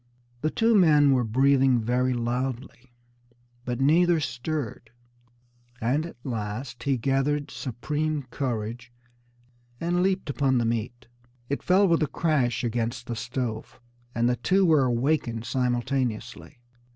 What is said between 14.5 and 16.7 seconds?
were awakened simultaneously.